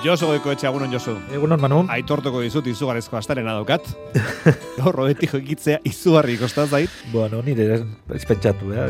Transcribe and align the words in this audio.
Josu 0.00 0.30
goiko 0.30 0.48
etxe 0.48 0.64
agunon 0.64 0.88
Josu. 0.88 1.12
Egunon, 1.34 1.60
Manu. 1.60 1.82
Aitortuko 1.92 2.40
dizut 2.40 2.64
izugarrezko 2.70 3.18
astaren 3.18 3.44
daukat. 3.50 3.84
Gaur 4.78 4.96
robeti 4.96 5.28
jokitzea 5.28 5.82
izugarri 5.84 6.38
kostan 6.40 6.70
zait. 6.72 6.92
Bueno, 7.12 7.42
nire 7.44 7.66
ez 8.16 8.22
pentsatu, 8.24 8.70
eh? 8.72 8.86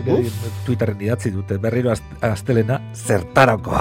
Twitterren 0.69 1.00
idatzi 1.02 1.33
dute, 1.34 1.56
berriro 1.59 1.91
astelena 1.91 2.78
zertarako. 2.95 3.81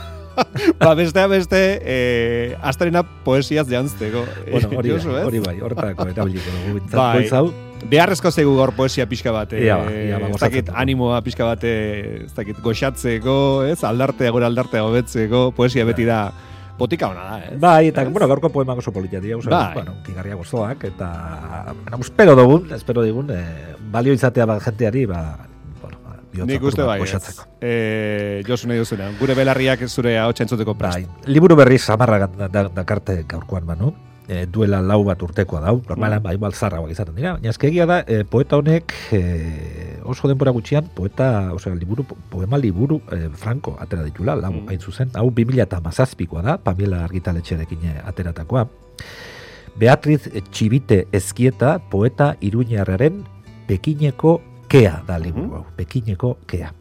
ba, 0.82 0.92
bestea 0.94 1.26
beste, 1.32 1.62
eh, 1.82 2.54
astarena 2.62 3.02
poesiaz 3.24 3.66
jantzteko. 3.70 4.22
Bueno, 4.52 4.70
hori, 4.78 4.92
Josu, 4.94 5.10
bai, 5.16 5.24
hori 5.26 5.40
bai, 5.42 5.56
hortako 5.66 6.06
erabiliko 6.12 6.54
dugu. 6.68 6.84
Bai, 6.92 7.24
beharrezko 7.90 8.30
zegu 8.30 8.52
gaur 8.60 8.74
poesia 8.78 9.08
pixka 9.10 9.32
bat. 9.34 9.56
Ia, 9.58 9.80
ba, 9.80 9.90
ia, 9.90 10.22
ba, 10.22 10.30
ez 10.36 10.38
dakit 10.44 10.70
animoa 10.70 11.18
pixka 11.26 11.50
bat, 11.50 11.66
ez 11.66 12.30
dakit 12.36 12.62
goxatzeko, 12.62 13.40
ez, 13.72 13.80
aldartea, 13.90 14.30
gure 14.30 14.46
aldartea 14.46 14.86
hobetzeko, 14.86 15.48
poesia 15.58 15.88
beti 15.88 16.06
da 16.06 16.20
botika 16.78 17.08
ona 17.08 17.24
da, 17.24 17.38
eh? 17.38 17.56
Bai, 17.60 17.88
eta, 17.88 18.04
bueno, 18.08 18.28
gaurko 18.28 18.50
poema 18.50 18.74
oso 18.74 18.92
politia 18.92 19.20
dira, 19.20 19.36
usa, 19.36 19.50
bai. 19.50 19.74
bueno, 19.74 19.94
kigarria 20.06 20.34
gozoak, 20.34 20.84
eta, 20.84 21.10
bueno, 21.84 22.00
espero 22.00 22.36
dugun, 22.36 22.68
espero 22.74 23.02
digun, 23.02 23.30
eh, 23.34 23.76
balio 23.92 24.12
izatea 24.12 24.46
ba, 24.46 24.58
jenteari, 24.60 25.06
ba, 25.06 25.22
bueno, 25.82 25.98
ba, 26.04 26.18
Nik 26.46 26.62
uste 26.62 26.82
bai, 26.82 27.00
eh, 27.60 28.42
josu 28.46 28.68
nahi 28.68 28.78
duzuna, 28.78 29.10
gure 29.20 29.34
belarriak 29.34 29.86
zure 29.88 30.18
hau 30.18 30.30
txentzuteko 30.32 30.76
prest. 30.78 31.02
Bai, 31.06 31.32
liburu 31.32 31.56
berri 31.56 31.78
samarra 31.78 32.26
dakarte 32.28 33.24
gaurkoan, 33.28 33.66
manu, 33.66 33.94
e, 34.30 34.46
duela 34.46 34.80
lau 34.80 35.02
bat 35.04 35.22
urtekoa 35.22 35.60
dau, 35.64 35.80
normalan, 35.88 36.20
mm. 36.20 36.26
ba, 36.28 36.34
igual 36.36 36.54
zarragoak 36.54 36.94
izaten 36.94 37.16
dira. 37.18 37.34
Baina 37.38 37.54
egia 37.70 37.86
da, 37.90 38.00
e, 38.06 38.22
poeta 38.24 38.60
honek 38.60 38.94
e, 39.16 39.20
oso 40.04 40.28
denbora 40.28 40.52
gutxian, 40.52 40.88
poeta, 40.94 41.52
osea, 41.54 41.74
liburu, 41.74 42.04
poema 42.30 42.58
liburu 42.58 43.00
e, 43.12 43.28
franco 43.34 43.76
atera 43.80 44.04
ditula, 44.04 44.36
lau 44.36 44.52
mm. 44.52 44.68
hain 44.68 44.80
zuzen, 44.80 45.10
hau 45.14 45.30
2000 45.30 45.62
eta 45.66 45.80
mazazpikoa 45.84 46.42
da, 46.42 46.56
Pamela 46.58 47.04
argitaletxearekin 47.04 47.86
ateratakoa. 48.04 48.66
Beatriz 49.80 50.28
Txibite 50.50 51.06
Ezkieta, 51.12 51.78
poeta 51.90 52.34
iruñarraren 52.40 53.22
Pekineko 53.68 54.40
kea 54.68 55.00
da 55.06 55.18
liburu 55.18 55.46
mm. 55.46 55.56
hau, 55.58 55.64
Pekineko 55.76 56.36
kea. 56.46 56.72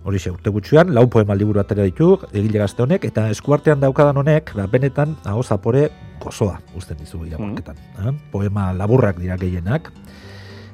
Hori 0.00 0.16
xe, 0.16 0.30
urte 0.32 0.48
gutxuan, 0.48 0.94
lau 0.96 1.04
poema 1.12 1.34
liburu 1.36 1.60
atera 1.60 1.84
ditu, 1.84 2.14
egile 2.32 2.62
gazte 2.62 2.80
honek, 2.82 3.04
eta 3.04 3.26
eskuartean 3.28 3.82
daukadan 3.82 4.16
honek, 4.16 4.54
ba, 4.56 4.64
benetan, 4.70 5.12
hau 5.28 5.42
zapore, 5.44 5.90
gozoa, 6.22 6.56
usten 6.76 6.96
dizu 7.00 7.26
iraborketan. 7.26 7.76
Mm 7.98 8.16
Poema 8.32 8.70
laburrak 8.72 9.18
dira 9.20 9.36
gehienak, 9.36 9.90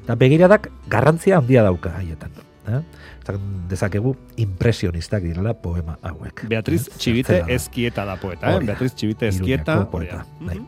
eta 0.07 0.15
begiradak 0.15 0.69
garrantzia 0.87 1.41
handia 1.41 1.65
dauka 1.67 1.91
haietan. 1.99 2.31
Eh? 2.67 2.81
dezakegu 3.67 4.13
impresionistak 4.39 5.23
direla 5.23 5.53
poema 5.59 5.97
hauek. 6.01 6.45
Beatriz 6.47 6.85
eh? 6.87 6.95
Txibite 6.95 7.41
Ezkieta 7.51 8.05
da 8.07 8.15
poeta, 8.19 8.53
eh? 8.55 8.61
Beatriz 8.63 8.93
Txibite 8.95 9.27
Ezkieta. 9.27 9.81
Poeta, 9.91 10.21
bai. 10.39 10.61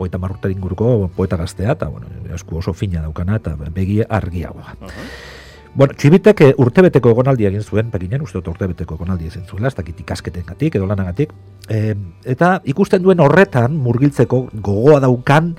Oita 0.00 0.20
marrutaren 0.20 0.56
inguruko 0.56 1.08
poeta 1.16 1.38
gaztea, 1.40 1.72
eta 1.72 1.88
bueno, 1.88 2.08
esku 2.36 2.60
oso 2.60 2.72
fina 2.76 3.00
daukana, 3.00 3.38
eta 3.40 3.56
begie 3.72 4.04
argiagoa. 4.08 4.76
Uh 4.80 5.06
Bueno, 5.72 5.94
txibitek 5.96 6.40
eh, 6.44 6.50
urtebeteko 6.60 7.14
egonaldi 7.14 7.46
egin 7.48 7.62
zuen, 7.64 7.86
pekinen, 7.88 8.20
uste 8.26 8.36
dut 8.36 8.50
urtebeteko 8.52 8.98
egonaldi 8.98 9.30
egin 9.30 9.46
zuela, 9.48 9.70
ez 9.70 9.76
dakit 9.78 10.02
ikasketen 10.04 10.44
gatik, 10.44 10.74
edo 10.76 10.84
lanagatik. 10.90 11.32
E, 11.64 11.94
eta 12.28 12.58
ikusten 12.68 13.00
duen 13.00 13.22
horretan, 13.24 13.78
murgiltzeko 13.80 14.42
gogoa 14.52 14.98
daukan, 15.00 15.54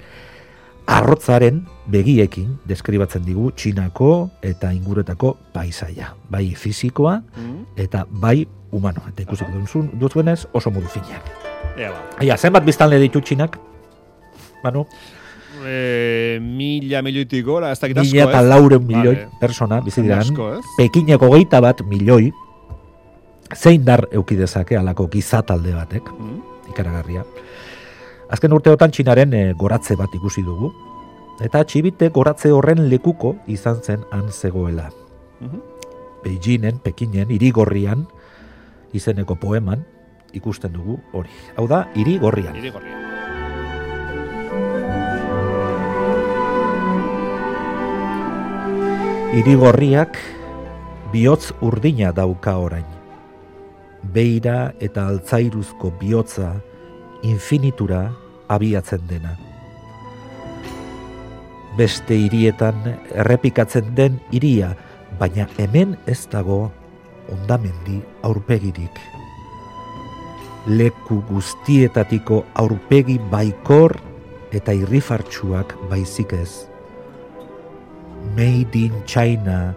arrotzaren 0.88 1.63
begiekin 1.88 2.57
deskribatzen 2.67 3.23
digu 3.25 3.51
txinako 3.55 4.11
eta 4.44 4.73
inguretako 4.75 5.35
paisaia. 5.53 6.13
Bai 6.29 6.53
fizikoa 6.59 7.19
mm. 7.21 7.66
eta 7.85 8.05
bai 8.09 8.45
humano. 8.71 9.05
Eta 9.09 9.23
ikusiko 9.23 9.51
duzun, 9.55 9.91
duzuenez 9.99 10.44
oso 10.53 10.71
modu 10.71 10.88
finak. 10.91 11.33
Ea, 11.77 11.91
ba. 11.91 12.38
zenbat 12.38 12.66
biztanle 12.66 12.99
ditu 12.99 13.21
txinak? 13.21 13.59
Manu? 14.63 14.85
e, 15.66 16.39
mila 16.41 17.01
milioitik 17.01 17.45
gora, 17.45 17.71
ez 17.71 17.79
dakit 17.79 18.00
asko, 18.01 18.11
Mila 18.11 18.29
eta 18.29 18.41
lauren 18.45 18.85
milioi 18.85 19.15
vale. 19.15 19.27
persona, 19.39 19.79
bizidiran, 19.85 20.33
pekineko 20.77 21.29
geita 21.35 21.61
bat 21.63 21.83
milioi, 21.88 22.31
zein 23.55 23.85
dar 23.85 24.07
eukidezake 24.11 24.77
alako 24.77 25.07
gizatalde 25.13 25.75
batek, 25.75 26.09
mm. 26.13 26.39
ikaragarria. 26.73 27.25
Azken 28.33 28.55
urteotan 28.55 28.89
txinaren 28.89 29.33
e, 29.38 29.41
goratze 29.53 29.94
bat 29.94 30.13
ikusi 30.17 30.41
dugu, 30.41 30.71
eta 31.45 31.61
txibite 31.69 32.07
goratze 32.09 32.49
horren 32.49 32.88
lekuko 32.89 33.35
izan 33.45 33.77
zen 33.83 34.01
han 34.09 34.31
zegoela. 34.31 34.89
Mm 35.39 35.49
-hmm. 35.49 35.61
Beijingen, 36.23 36.79
Pekinen, 36.79 37.29
irigorrian, 37.31 38.07
izeneko 38.94 39.35
poeman, 39.35 39.85
ikusten 40.33 40.73
dugu 40.73 40.97
hori. 41.13 41.29
Hau 41.57 41.67
da, 41.67 41.88
irigorrian. 41.95 42.55
Irigorrian. 42.55 42.99
Irigorriak 49.33 50.17
bihotz 51.11 51.53
urdina 51.61 52.11
dauka 52.11 52.57
orain. 52.57 52.85
Beira 54.03 54.73
eta 54.79 55.07
altzairuzko 55.07 55.94
bihotza 56.00 56.61
infinitura 57.21 58.11
abiatzen 58.53 59.03
dena. 59.09 59.34
Beste 61.78 62.14
hirietan 62.14 62.84
errepikatzen 63.18 63.96
den 63.97 64.19
hiria, 64.31 64.74
baina 65.19 65.47
hemen 65.58 65.97
ez 66.08 66.28
dago 66.31 66.68
ondamendi 67.34 68.00
aurpegirik. 68.24 69.00
Leku 70.68 71.19
guztietatiko 71.28 72.44
aurpegi 72.62 73.18
baikor 73.31 73.97
eta 74.53 74.75
irrifartsuak 74.78 75.75
baizik 75.90 76.38
ez. 76.38 76.69
Made 78.38 78.80
in 78.80 79.03
China 79.06 79.74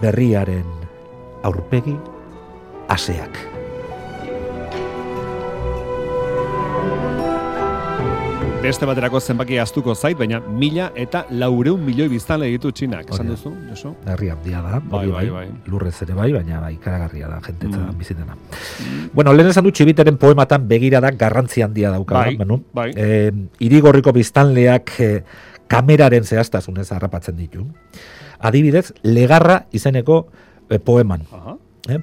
berriaren 0.00 0.66
aurpegi 1.44 1.98
aseak. 2.88 3.49
Beste 8.60 8.84
baterako 8.84 9.22
zenbaki 9.24 9.56
astuko 9.56 9.94
zait, 9.94 10.18
baina 10.18 10.36
mila 10.44 10.90
eta 11.00 11.22
laureun 11.32 11.80
milioi 11.80 12.10
biztan 12.12 12.42
ditu 12.44 12.68
txinak, 12.76 13.08
esan 13.08 13.30
duzu, 13.32 13.52
Josu? 13.70 13.92
Herri 14.04 14.28
handia 14.28 14.58
da, 14.60 14.80
bai, 14.84 15.06
bai, 15.08 15.12
bai, 15.14 15.28
bai. 15.32 15.44
lurrez 15.72 15.94
ere 16.04 16.12
bai, 16.18 16.26
baina 16.34 16.58
bai, 16.60 16.74
karagarria 16.82 17.30
da, 17.30 17.38
jentetza 17.46 17.78
mm. 17.78 17.94
bizitena. 17.96 18.34
Bueno, 19.14 19.32
lehen 19.32 19.48
esan 19.48 19.64
du 19.64 19.72
txibiteren 19.72 20.18
poematan 20.20 20.66
begira 20.68 21.00
da 21.00 21.08
garrantzi 21.22 21.64
handia 21.64 21.92
dauka, 21.94 22.18
bai, 22.18 22.34
manu? 22.36 22.58
bai. 22.76 22.90
E, 22.92 23.30
irigorriko 23.64 24.12
biztanleak 24.12 24.92
e, 25.00 25.08
kameraren 25.72 26.28
zehaztasunez 26.28 26.90
harrapatzen 26.92 27.38
ditu. 27.40 27.64
Adibidez, 28.44 28.90
legarra 29.08 29.62
izeneko 29.72 30.26
e, 30.68 30.76
poeman. 30.76 31.24
Uh 31.32 31.56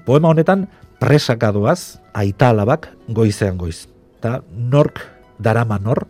poema 0.07 0.33
honetan 0.33 0.65
presakadoaz 0.99 2.01
aita 2.17 2.49
alabak 2.49 2.89
goizean 3.13 3.61
goiz. 3.61 3.85
Ta 4.19 4.41
nork 4.49 5.03
darama 5.39 5.79
nor. 5.79 6.05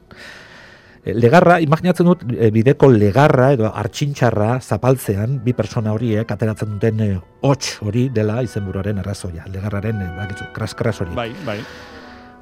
E, 1.04 1.14
legarra, 1.14 1.60
imaginatzen 1.64 2.10
dut, 2.10 2.26
bideko 2.54 2.90
legarra 2.92 3.52
edo 3.56 3.72
artxintxarra 3.72 4.58
zapaltzean, 4.62 5.40
bi 5.44 5.56
persona 5.58 5.94
horiek 5.96 6.32
ateratzen 6.32 6.76
duten 6.76 7.04
e, 7.06 7.10
hots 7.48 7.78
hori 7.86 8.08
dela 8.14 8.42
izenburuaren 8.44 9.00
arrazoia. 9.04 9.48
Legarraren, 9.54 10.04
bakitzu, 10.20 10.52
kras 10.54 11.02
hori. 11.02 11.16
Bai, 11.16 11.32
bai. 11.46 11.60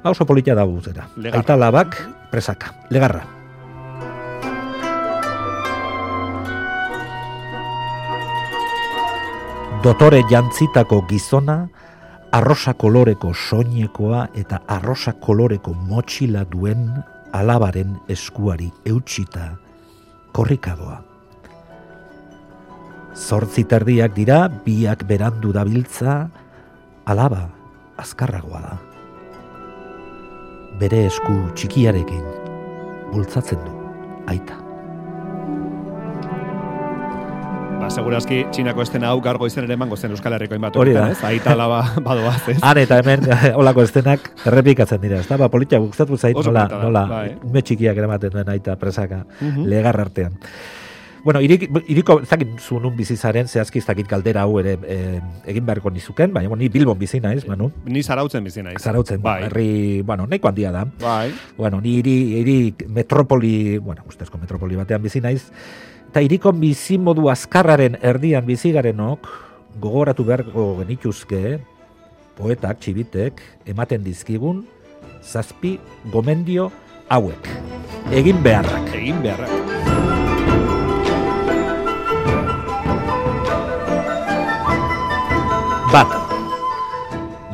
Oso 0.06 0.26
politia 0.26 0.54
da 0.54 0.62
guzera. 0.64 1.08
Aita 1.32 1.54
alabak 1.54 1.98
presaka. 2.30 2.74
Legarra. 2.90 3.36
dotore 9.86 10.24
jantzitako 10.26 11.04
gizona, 11.06 11.68
arrosa 12.32 12.74
koloreko 12.74 13.32
soinekoa 13.34 14.26
eta 14.34 14.60
arrosa 14.68 15.12
koloreko 15.12 15.74
motxila 15.74 16.44
duen 16.50 16.90
alabaren 17.32 17.96
eskuari 18.08 18.70
eutxita 18.86 19.52
korrikadoa. 20.32 21.02
Zortzi 23.16 23.64
terdiak 23.64 24.12
dira, 24.12 24.42
biak 24.48 25.06
berandu 25.08 25.54
dabiltza, 25.56 26.26
alaba, 27.08 27.46
azkarragoa 27.96 28.60
da. 28.60 28.76
Bere 30.76 31.06
esku 31.08 31.38
txikiarekin, 31.56 32.28
bultzatzen 33.14 33.64
du, 33.64 33.74
aita. 34.28 34.65
Ba, 37.86 37.90
segurazki, 37.94 38.40
txinako 38.50 38.82
estena 38.82 39.12
hau 39.12 39.20
gargo 39.22 39.46
izen 39.46 39.62
ere 39.62 39.76
emango 39.76 39.94
zen 39.94 40.10
Euskal 40.10 40.34
Herriko 40.34 40.56
inbatu. 40.58 40.80
Hori 40.82 40.90
da. 40.96 41.04
Ez? 41.12 41.20
Aita 41.22 41.52
laba 41.54 41.84
badoaz, 42.08 42.48
ez? 42.50 42.56
Han 42.66 42.80
eta 42.82 42.96
hemen 42.98 43.28
olako 43.54 43.84
estenak 43.86 44.24
errepikatzen 44.50 44.98
dira, 45.04 45.20
ez 45.22 45.28
da? 45.30 45.38
Ba, 45.38 45.46
politia 45.52 45.78
gustatu 45.78 46.18
zait 46.18 46.34
Oso 46.34 46.50
nola, 46.50 46.64
nola 46.82 47.04
bai. 47.12 47.28
ume 47.46 47.62
txikiak 47.62 48.00
eramaten 48.02 48.34
duen 48.34 48.50
aita 48.56 48.74
presaka 48.80 49.20
Mhm. 49.38 49.68
legar 49.70 50.00
artean. 50.02 50.34
Bueno, 51.26 51.40
irik, 51.42 51.68
iriko, 51.90 52.18
ez 52.22 52.28
dakit 52.30 52.58
zu 52.62 52.80
nun 52.82 52.96
bizizaren, 52.98 53.46
zehazki 53.50 53.78
ez 53.78 53.86
dakit 53.86 54.06
galdera 54.10 54.42
hau 54.46 54.58
ere 54.60 54.76
eh, 54.82 55.20
egin 55.50 55.64
beharko 55.66 55.90
nizuken, 55.90 56.32
baina 56.34 56.54
ni 56.58 56.68
Bilbon 56.68 56.98
bizi 56.98 57.20
naiz, 57.22 57.46
Manu. 57.46 57.70
Ni 57.86 58.02
zarautzen 58.02 58.44
bizi 58.46 58.62
naiz. 58.62 58.78
Zarautzen, 58.82 59.22
Bai. 59.22 59.44
herri, 59.46 60.02
bueno, 60.06 60.26
nahiko 60.26 60.48
handia 60.48 60.70
da. 60.74 60.84
Bai. 61.00 61.30
Bueno, 61.56 61.80
ni 61.80 61.96
hiri, 62.00 62.16
hiri 62.40 62.74
metropoli, 62.88 63.78
bueno, 63.78 64.02
ustezko 64.08 64.38
metropoli 64.38 64.74
batean 64.78 65.02
bizi 65.02 65.20
naiz, 65.20 65.48
eta 66.16 66.22
iriko 66.24 66.48
bizimodu 66.56 67.26
azkarraren 67.28 67.98
erdian 68.00 68.46
bizi 68.48 68.70
garenok, 68.72 69.26
gogoratu 69.76 70.24
beharko 70.24 70.62
genituzke, 70.78 71.58
poetak, 72.38 72.78
txibitek, 72.80 73.42
ematen 73.68 74.00
dizkigun, 74.00 74.62
zazpi 75.20 75.74
gomendio 76.14 76.70
hauek. 77.12 77.50
Egin 78.16 78.40
beharrak. 78.40 78.88
Egin 78.96 79.20
beharra. 79.20 79.50
Bat, 85.92 86.16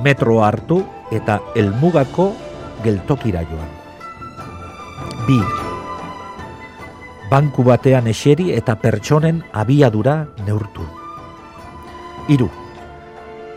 metro 0.06 0.38
hartu 0.46 0.84
eta 1.10 1.40
elmugako 1.58 2.30
geltokira 2.86 3.42
joan. 3.50 3.76
Bi, 5.26 5.42
banku 7.32 7.64
batean 7.64 8.10
eseri 8.12 8.50
eta 8.52 8.74
pertsonen 8.76 9.38
abiadura 9.56 10.26
neurtu. 10.44 10.84
Hiru, 12.28 12.50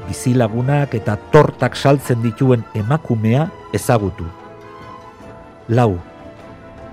bizilagunak 0.08 0.96
eta 0.96 1.18
tortak 1.34 1.76
saltzen 1.76 2.24
dituen 2.24 2.64
emakumea 2.72 3.50
ezagutu. 3.76 4.30
Lau, 5.76 5.98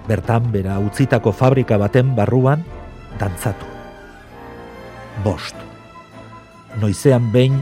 bertan 0.09 0.51
bera 0.51 0.81
utzitako 0.83 1.31
fabrika 1.31 1.79
baten 1.79 2.17
barruan 2.19 2.65
dantzatu. 3.21 3.69
Bost, 5.23 5.55
noizean 6.83 7.31
behin 7.31 7.61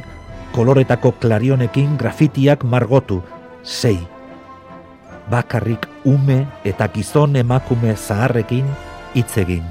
koloretako 0.56 1.12
klarionekin 1.20 1.98
grafitiak 2.00 2.64
margotu. 2.64 3.20
Sei, 3.60 3.98
bakarrik 5.28 5.84
ume 6.08 6.46
eta 6.64 6.88
gizon 6.88 7.36
emakume 7.36 7.92
zaharrekin 7.92 8.64
hitz 9.14 9.38
egin. 9.42 9.64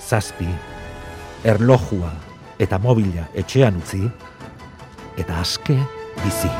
Zazpi, 0.00 0.48
erlojua 1.44 2.12
eta 2.60 2.78
mobila 2.78 3.26
etxean 3.36 3.76
utzi, 3.80 4.02
eta 5.18 5.40
aske 5.40 5.76
bizi. 6.22 6.50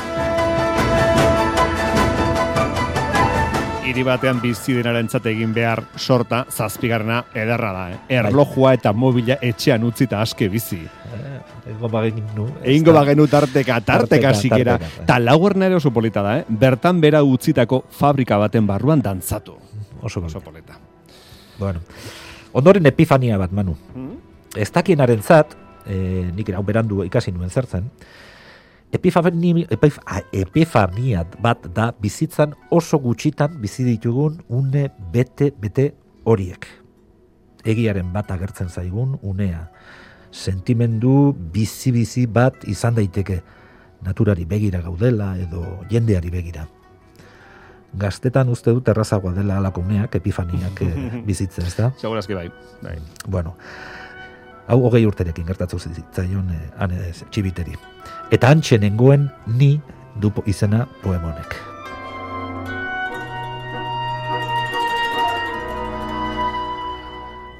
Hiri 3.84 4.02
batean 4.02 4.40
bizi 4.42 4.74
denarentzat 4.74 5.26
egin 5.30 5.52
behar 5.54 5.84
sorta 6.00 6.44
zazpigarrena 6.50 7.20
ederra 7.36 7.72
da, 7.76 7.84
eh? 7.92 7.98
Erlojua 8.18 8.72
eta 8.74 8.92
mobila 8.96 9.36
etxean 9.44 9.84
utzita 9.86 10.22
aske 10.24 10.48
bizi. 10.50 10.80
Ego 11.70 11.88
bagenu. 11.88 12.48
Egingo 12.62 12.92
bagenu 12.96 13.28
tarteka, 13.30 13.78
tarteka 13.86 14.34
sikera. 14.36 14.78
Ta 15.06 15.20
laugarrena 15.20 15.70
ere 15.70 15.78
oso 15.78 15.92
polita 15.94 16.24
da, 16.24 16.40
eh? 16.40 16.48
Bertan 16.48 17.00
bera 17.00 17.22
utzitako 17.24 17.84
fabrika 17.90 18.40
baten 18.40 18.66
barruan 18.66 19.04
dantzatu. 19.04 19.56
Oso 20.02 20.24
oso. 20.24 20.40
polita. 20.40 20.83
Bueno. 21.58 21.80
Ondoren 22.52 22.86
epifania 22.86 23.38
bat, 23.38 23.52
Manu. 23.52 23.76
Mhm. 23.94 24.18
Ez 24.56 24.70
dakienaren 24.70 25.22
zat, 25.22 25.56
e, 25.86 26.30
nik 26.34 26.48
hau 26.54 26.62
berandu 26.62 27.02
ikasi 27.04 27.32
nuen 27.32 27.50
zertzen, 27.50 27.90
epifani, 28.92 29.66
epif, 29.70 29.98
a, 30.06 30.22
epifania 30.32 31.24
bat 31.42 31.66
da 31.74 31.90
bizitzan 31.98 32.54
oso 32.70 32.98
gutxitan 32.98 33.60
bizi 33.60 33.84
ditugun 33.84 34.42
une 34.48 34.90
bete 35.12 35.52
bete 35.58 35.94
horiek. 36.24 36.66
Egiaren 37.64 38.12
bat 38.12 38.30
agertzen 38.30 38.68
zaigun 38.68 39.18
unea. 39.22 39.70
Sentimendu 40.30 41.32
bizi-bizi 41.32 42.26
bat 42.26 42.54
izan 42.68 42.94
daiteke. 42.94 43.40
Naturari 44.04 44.44
begira 44.44 44.82
gaudela 44.84 45.36
edo 45.38 45.80
jendeari 45.90 46.30
begira. 46.30 46.68
Gaztetan 47.98 48.48
uste 48.50 48.72
dut 48.74 48.88
errazagoa 48.90 49.32
dela 49.36 49.58
alako 49.60 49.80
uneak, 49.84 50.16
epifaniak 50.18 50.80
eh, 50.82 50.94
bizitzen, 51.28 51.66
ez 51.68 51.76
da? 51.78 51.92
Segurazki 52.00 52.34
bai. 52.34 52.48
bai. 52.82 52.96
Bueno, 53.26 53.54
hau 54.66 54.80
hogei 54.88 55.04
urterekin 55.06 55.46
gertatu 55.46 55.78
zitzaion 55.78 56.50
eh, 56.50 56.64
han 56.78 56.90
ez, 56.98 57.22
txibiteri. 57.30 57.76
Eta 58.34 58.50
antxe 58.50 58.78
nengoen 58.82 59.28
ni 59.46 59.76
du 60.20 60.30
po- 60.34 60.42
izena 60.50 60.86
poemonek. 61.04 61.54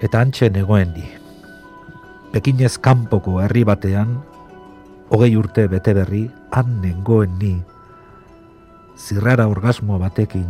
Eta 0.04 0.20
antxe 0.20 0.50
negoen 0.52 0.90
ni. 0.96 1.04
Pekinez 2.34 2.74
kanpoko 2.82 3.38
herri 3.44 3.62
batean, 3.64 4.18
hogei 5.14 5.32
urte 5.38 5.66
bete 5.70 5.94
berri, 5.96 6.24
han 6.52 6.80
nengoen 6.82 7.38
ni. 7.40 7.54
Zirrara 8.94 9.48
orgasmo 9.50 9.98
batekin, 9.98 10.46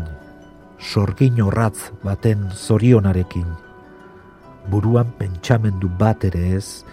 sorgin 0.79 1.41
horratz 1.41 1.91
baten 2.05 2.51
zorionarekin, 2.53 3.47
buruan 4.69 5.15
pentsamendu 5.19 5.89
bat 5.99 6.25
ere 6.29 6.45
ez, 6.59 6.85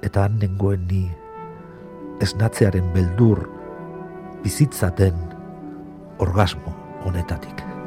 eta 0.00 0.24
han 0.24 0.38
nengoen 0.40 0.86
ni, 0.88 1.04
esnatzearen 2.24 2.88
beldur, 2.96 3.44
bizitzaten 4.42 5.20
orgasmo 6.24 6.72
honetatik. 7.04 7.77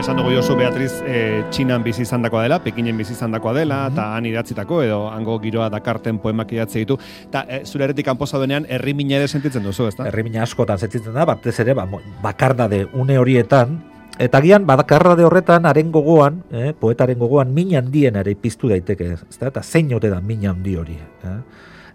Esan 0.00 0.16
dugu 0.16 0.30
Josu 0.32 0.54
Beatriz 0.56 0.94
e, 1.04 1.42
Txinan 1.52 1.82
bizi 1.84 2.06
izandakoa 2.06 2.46
dela, 2.46 2.56
Pekinen 2.64 2.96
bizi 2.96 3.12
izandakoa 3.12 3.52
dela, 3.52 3.82
eta 3.90 4.06
han 4.16 4.24
idatzitako, 4.24 4.78
edo 4.80 5.00
hango 5.12 5.34
giroa 5.42 5.66
dakarten 5.68 6.16
poemak 6.22 6.54
idatzi 6.56 6.80
ditu. 6.80 6.96
Eta 7.26 7.42
e, 7.44 7.58
zure 7.68 7.84
eretik 7.84 8.06
kanpo 8.08 8.24
zaudenean, 8.24 8.64
herri 8.72 8.94
mina 8.96 9.18
ere 9.18 9.28
sentitzen 9.28 9.60
duzu, 9.66 9.90
ezta? 9.90 10.06
Herrimina 10.08 10.40
askotan 10.46 10.80
zetzitzen 10.80 11.12
da, 11.12 11.26
batez 11.28 11.52
ere, 11.60 11.74
ba, 11.76 11.84
mo- 11.90 12.00
bakardade 12.22 12.86
une 12.96 13.18
horietan, 13.20 13.74
eta 14.16 14.40
gian, 14.40 14.64
bakarrade 14.70 15.26
horretan, 15.26 15.68
haren 15.68 15.92
gogoan, 15.92 16.40
eh, 16.48 16.72
poetaren 16.72 17.20
gogoan, 17.20 17.52
min 17.52 17.76
handien 17.76 18.16
ere 18.22 18.34
piztu 18.40 18.72
daiteke, 18.72 19.10
ezta? 19.28 19.52
eta 19.52 19.60
zein 19.62 19.92
ote 19.92 20.08
da 20.08 20.22
min 20.24 20.48
handi 20.48 20.78
hori. 20.80 20.96
Eh? 20.96 21.36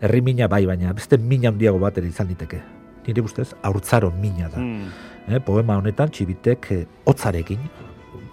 Herri 0.06 0.22
mina 0.22 0.46
bai, 0.48 0.62
baina 0.70 0.94
beste 0.94 1.18
min 1.18 1.50
handiago 1.50 1.82
bat 1.82 1.98
ere 1.98 2.14
izan 2.14 2.30
diteke. 2.30 2.62
Nire 3.08 3.26
ustez, 3.26 3.56
haurtzaro 3.64 4.14
mina 4.22 4.54
da. 4.54 4.62
Mm. 4.62 4.94
Eh, 5.26 5.42
poema 5.42 5.80
honetan 5.82 6.14
txibitek 6.14 6.72
eh, 6.72 6.84
hotzarekin, 7.10 7.66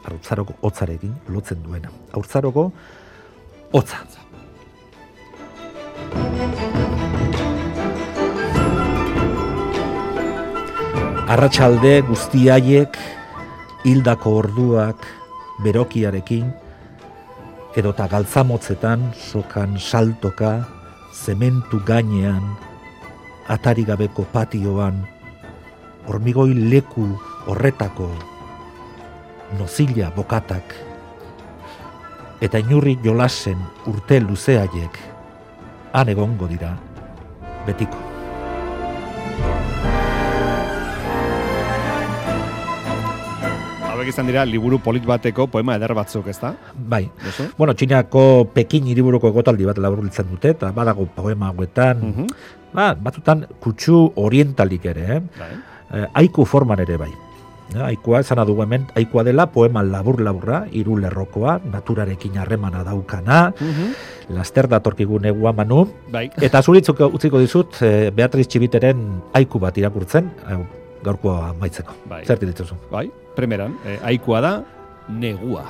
haurtzaroko 0.04 0.56
hotzarekin 0.62 1.14
lotzen 1.28 1.62
duena. 1.62 1.90
Haurtzaroko 2.12 2.70
hotza. 3.72 4.02
Arratsalde 11.32 12.02
guzti 12.04 12.48
haiek 12.52 12.98
hildako 13.88 14.34
orduak 14.42 15.06
berokiarekin 15.64 16.50
edota 17.78 18.04
galtzamotzetan 18.10 19.06
sokan 19.16 19.78
saltoka 19.80 20.52
zementu 21.12 21.80
gainean 21.88 22.42
atari 23.48 23.86
gabeko 23.88 24.26
patioan 24.34 25.00
hormigoi 26.06 26.52
leku 26.52 27.06
horretako 27.46 28.10
nozila 29.58 30.10
bokatak 30.16 30.74
eta 32.42 32.58
inurri 32.58 32.96
jolasen 33.04 33.58
urte 33.86 34.20
luzeaiek 34.20 34.98
han 35.92 36.08
egongo 36.08 36.48
dira 36.48 36.72
betiko. 37.66 37.98
Hauek 43.92 44.08
izan 44.08 44.26
dira, 44.30 44.42
liburu 44.48 44.78
polit 44.82 45.04
bateko 45.06 45.46
poema 45.52 45.74
eder 45.76 45.92
batzuk, 45.94 46.26
ezta? 46.32 46.54
Bai, 46.74 47.04
Josu? 47.26 47.50
bueno, 47.58 47.74
Txinako 47.76 48.22
Pekin 48.54 48.86
hiriburuko 48.88 49.28
egotaldi 49.30 49.66
bat 49.68 49.78
laburbiltzen 49.78 50.30
dute, 50.30 50.54
eta 50.56 50.70
badago 50.74 51.06
poema 51.14 51.50
hauetan, 51.52 52.00
Mhm. 52.00 52.26
ba, 52.72 52.94
batzutan 52.94 53.44
kutsu 53.60 54.12
orientalik 54.16 54.84
ere, 54.86 55.04
eh? 55.16 55.20
Bai. 55.38 55.52
Eh, 55.92 56.06
haiku 56.14 56.46
forman 56.46 56.80
ere 56.80 56.96
bai. 56.96 57.10
Ja, 57.72 57.86
aikua, 57.88 58.20
esan 58.20 58.42
dugu 58.44 58.62
hemen, 58.66 58.84
aikua 58.98 59.22
dela 59.24 59.46
poema 59.48 59.80
labur-laburra, 59.82 60.66
hiru 60.76 60.98
lerrokoa, 61.00 61.58
naturarekin 61.72 62.36
harremana 62.42 62.82
daukana, 62.84 63.52
laster 64.28 64.68
datorkigu 64.68 65.20
negua 65.22 65.54
manu, 65.56 65.86
Bai. 66.12 66.26
eta 66.46 66.60
zuritzuk 66.62 67.00
utziko 67.08 67.40
dizut, 67.40 67.80
eh, 67.86 68.10
Beatriz 68.14 68.46
Txibiteren 68.48 69.06
aiku 69.38 69.60
bat 69.62 69.78
irakurtzen, 69.80 70.28
gaurkoa 71.02 71.52
amaitzeko. 71.54 71.96
Bai. 72.10 72.22
Zer 72.28 72.42
ditzuzu? 72.42 72.76
Bai, 72.92 73.08
primeran, 73.36 73.78
eh, 73.86 73.98
aikua 74.12 74.44
da, 74.44 74.54
negua. 75.08 75.64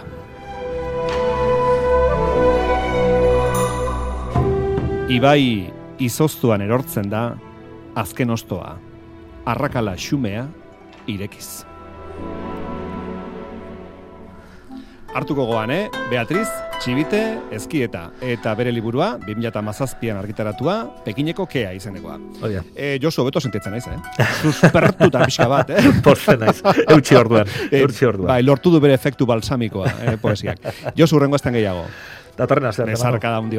Ibai 5.13 5.71
izoztuan 6.03 6.65
erortzen 6.65 7.11
da, 7.13 7.27
azken 7.95 8.33
ostoa, 8.33 8.79
arrakala 9.47 9.95
xumea, 10.01 10.49
irekiz. 11.07 11.63
Hartuko 15.13 15.45
goan, 15.45 15.69
eh? 15.71 15.91
Beatriz, 16.09 16.47
Txibite, 16.81 17.19
Ezkieta, 17.53 18.07
eta 18.25 18.55
bere 18.57 18.73
liburua, 18.73 19.11
2017an 19.27 20.17
argitaratua, 20.17 20.77
Pekineko 21.05 21.45
kea 21.53 21.75
izenekoa. 21.77 22.17
Oia, 22.49 22.63
E, 22.75 22.95
Josu, 23.03 23.27
beto 23.29 23.41
sentitzen 23.45 23.77
naiz, 23.77 23.85
eh? 23.93 23.99
Suspertuta 24.41 25.21
pixka 25.27 25.51
bat, 25.53 25.69
eh? 25.77 25.85
pozten 26.07 26.41
naiz, 26.41 26.63
eutxi 26.89 27.19
orduan, 27.21 27.47
Eh, 27.69 27.83
eutxi 27.83 28.09
orduan. 28.09 28.31
Bai, 28.33 28.41
lortu 28.43 28.73
du 28.73 28.81
bere 28.81 28.97
efektu 28.97 29.29
balsamikoa, 29.29 29.93
eh, 30.01 30.17
poesiak. 30.23 30.65
Josu, 30.99 31.21
urrengo 31.21 31.37
estan 31.37 31.53
gehiago. 31.61 31.85
Datorren 32.33 32.65
astean. 32.71 32.89
Nezarka 32.89 33.29
da 33.29 33.43
hundi. 33.45 33.59